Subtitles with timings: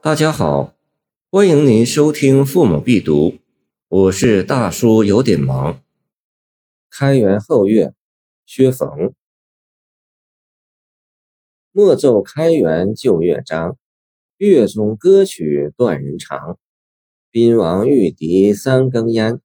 [0.00, 0.76] 大家好，
[1.28, 3.30] 欢迎您收听《父母必读》，
[3.88, 5.82] 我是大叔，有点忙。
[6.88, 7.92] 开元后月，
[8.46, 9.12] 薛逢。
[11.72, 13.76] 莫奏开元旧乐章，
[14.36, 16.60] 乐中歌曲断人肠。
[17.32, 19.40] 宾王御敌三更烟，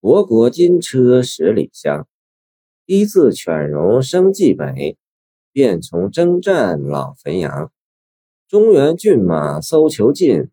[0.00, 2.08] 国国金车十里香。
[2.86, 4.98] 一字犬戎生蓟北，
[5.52, 7.70] 便从征战老汾阳。
[8.48, 10.50] 中原骏马搜求尽，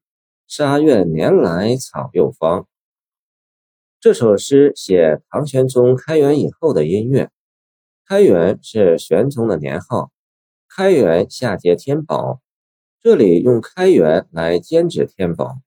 [0.47, 2.67] 沙苑年来草又芳。
[3.99, 7.29] 这首诗写唐玄宗开元以后的音乐。
[8.07, 10.11] 开元是玄宗的年号，
[10.67, 12.41] 开元下接天宝，
[12.99, 15.59] 这里用开元来兼指天宝。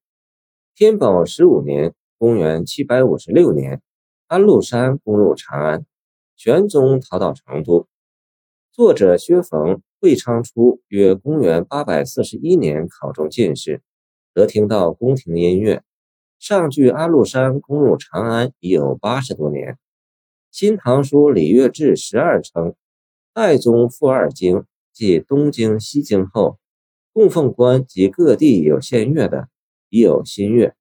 [0.74, 3.80] 天宝十五年（公元七百五十六年），
[4.26, 5.86] 安禄山攻入长安，
[6.34, 7.86] 玄宗逃到成都。
[8.72, 9.80] 作者薛逢。
[10.00, 13.82] 会昌初约公元八百四十一年考中进士，
[14.34, 15.82] 得听到宫廷音乐。
[16.38, 19.72] 上距安禄山攻入长安已有八十多年。
[20.50, 22.74] 《新唐书·礼乐志十二》称，
[23.32, 26.58] 代宗复二京，即东京、西京后，
[27.12, 29.48] 供奉官及各地有献乐的，
[29.88, 30.74] 已有新乐，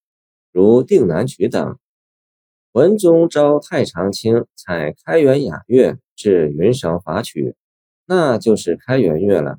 [0.52, 1.77] 如定南曲等。
[2.73, 7.55] 文宗召太常卿采开元雅乐至云韶法曲。
[8.06, 9.58] 那就是开元乐了。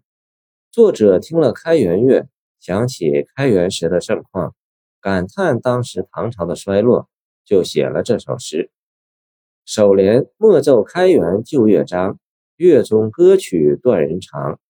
[0.70, 2.28] 作者听了开元乐，
[2.60, 4.54] 想起开元时的盛况，
[5.00, 7.08] 感叹当时唐朝的衰落，
[7.44, 8.70] 就写了这首诗。
[9.64, 12.18] 首联莫奏开元旧乐章，
[12.56, 14.60] 乐中歌曲断人肠。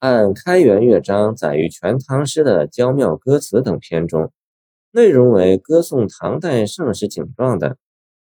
[0.00, 4.30] 按开元乐章载于《全唐诗》的娇妙歌词等篇中，
[4.90, 7.78] 内容为歌颂唐代盛世景状的，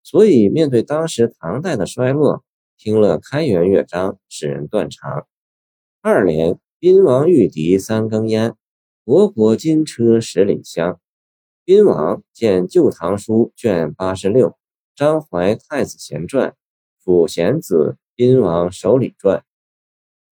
[0.04, 2.44] 所以面对当时唐代的衰落。
[2.78, 5.26] 听了开元乐章，使人断肠。
[6.02, 8.54] 二联宾王御敌三更烟，
[9.04, 11.00] 国国金车十里香。
[11.64, 14.50] 宾王见《旧唐书》卷八十六
[14.94, 16.50] 《张怀太子贤传》，
[17.02, 19.42] 辅贤子宾王手里传。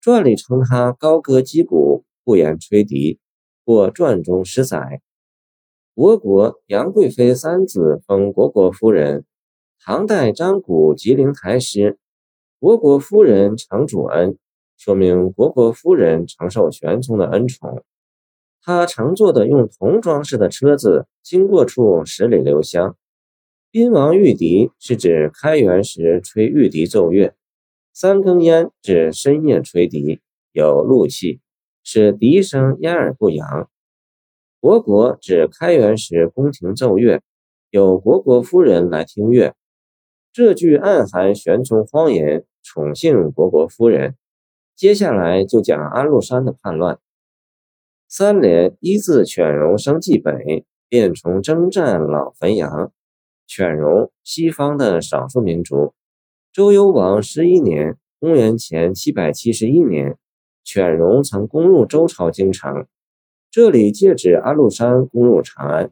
[0.00, 3.18] 传里称他高歌击鼓，不言吹笛，
[3.64, 5.00] 或传中失载。
[5.94, 9.24] 国国杨贵妃三子封国国夫人，
[9.80, 11.98] 唐代张古吉灵台诗。
[12.62, 14.38] 国国夫人常主恩，
[14.78, 17.82] 说明国国夫人承受玄宗的恩宠。
[18.62, 22.96] 他乘坐的用铜装饰的车子，经过处十里留香。
[23.72, 27.34] 宾王御笛是指开元时吹御笛奏乐，
[27.92, 30.20] 三更烟指深夜吹笛，
[30.52, 31.40] 有怒气，
[31.82, 33.68] 使笛声烟耳不扬。
[34.60, 37.22] 国国指开元时宫廷奏乐，
[37.70, 39.52] 有国国夫人来听乐。
[40.32, 42.44] 这句暗含玄宗荒言。
[42.64, 44.14] 宠幸虢国夫人，
[44.76, 47.00] 接下来就讲安禄山的叛乱。
[48.06, 52.92] 三联一字犬戎生蓟北，便从征战老汾阳。
[53.48, 55.92] 犬戎，西方的少数民族。
[56.52, 60.16] 周幽王十一年（公元前七百七十一年），
[60.62, 62.86] 犬戎曾攻入周朝京城。
[63.50, 65.90] 这里借指安禄山攻入长安。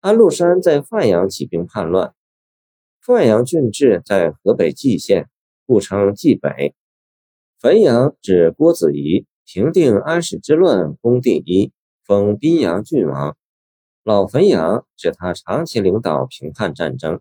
[0.00, 2.12] 安禄山在范阳起兵叛乱。
[3.06, 5.28] 范阳郡治在河北蓟县。
[5.64, 6.74] 故称蓟北，
[7.62, 11.70] 汾阳指郭子仪平定安史之乱，攻第一，
[12.04, 13.36] 封宾阳郡王。
[14.02, 17.20] 老汾阳指他长期领导平叛战争。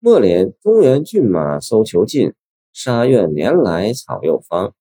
[0.00, 2.34] 末联中原骏马搜求尽，
[2.72, 4.74] 沙苑年来草又芳。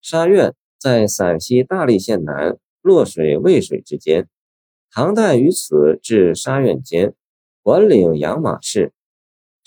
[0.00, 4.28] 沙苑在陕西大荔县南洛水渭水之间，
[4.90, 7.14] 唐代于此置沙苑间，
[7.62, 8.94] 管领养马事。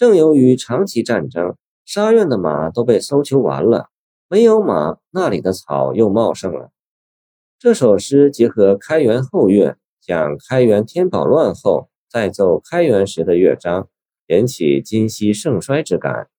[0.01, 1.55] 正由于长期战争。
[1.85, 3.89] 沙苑的马都被搜求完了，
[4.27, 6.71] 没有马，那里的草又茂盛了。
[7.59, 13.89] 这首诗结合开元后乐，讲开元天宝乱后再奏开元时的乐章，
[14.25, 16.29] 引起今昔盛衰之感。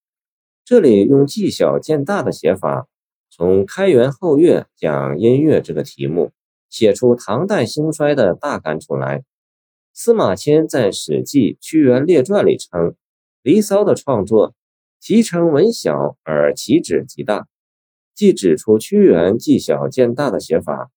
[0.65, 2.89] 这里用纪小见大的写法，
[3.31, 6.33] 从开元后乐讲音乐这个题目，
[6.69, 9.23] 写出唐代兴衰的大感触来。
[9.93, 12.81] 司马迁在《史记·屈原列传》里称，
[13.43, 14.55] 《离骚》的创作。
[15.05, 17.49] 其成文小而其旨极大，
[18.15, 20.93] 既指出屈原纪小见大的写法，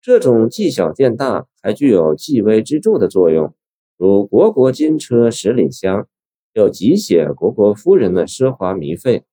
[0.00, 3.54] 这种纪小见大还具有纪微之助的作用。
[3.98, 6.08] 如“国国金车十里香”，
[6.54, 9.24] 又极写国国夫人的奢华靡费。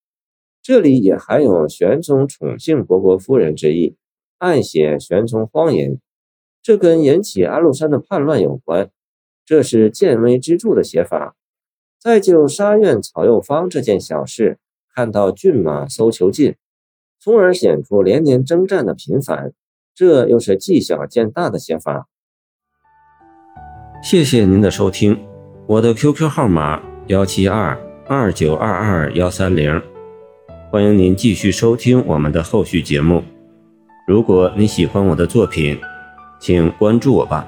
[0.61, 3.95] 这里也含有玄宗宠幸国国夫人之意，
[4.37, 5.97] 暗写玄宗荒淫。
[6.61, 8.91] 这跟引起安禄山的叛乱有关，
[9.45, 11.37] 这是见微知著的写法。
[12.03, 14.57] 再就沙苑草又芳这件小事，
[14.94, 16.55] 看到骏马搜求尽，
[17.17, 19.53] 从而显出连年征战的频繁，
[19.95, 22.09] 这又是纪小见大的写法。
[24.03, 25.17] 谢谢您的收听，
[25.65, 29.81] 我的 QQ 号码幺七二二九二二幺三零，
[30.69, 33.23] 欢迎您继续收听我们的后续节目。
[34.05, 35.79] 如果你喜欢我的作品，
[36.38, 37.47] 请关注我吧。